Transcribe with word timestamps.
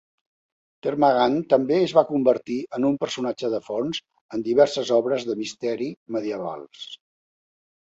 Termagant 0.87 1.35
també 1.55 1.77
es 1.89 1.93
va 1.99 2.05
convertir 2.13 2.57
en 2.79 2.89
un 2.91 2.97
personatge 3.05 3.53
de 3.55 3.63
fons 3.69 4.03
en 4.39 4.49
diverses 4.51 4.97
obres 5.01 5.31
de 5.33 5.41
misteri 5.47 5.95
medievals. 6.21 6.95